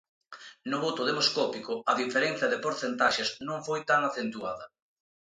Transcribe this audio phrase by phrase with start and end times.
[0.71, 4.65] No voto demoscópico, a diferenza de porcentaxes non foi tan acentuada.